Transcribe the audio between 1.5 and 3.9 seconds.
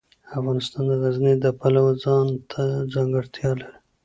پلوه ځانته ځانګړتیا لري.